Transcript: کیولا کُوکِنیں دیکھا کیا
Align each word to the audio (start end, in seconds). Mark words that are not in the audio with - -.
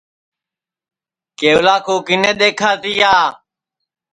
کیولا 1.37 1.75
کُوکِنیں 1.85 2.35
دیکھا 2.41 2.71
کیا 2.81 3.13